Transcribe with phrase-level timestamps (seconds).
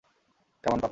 [0.63, 0.89] Come on papa.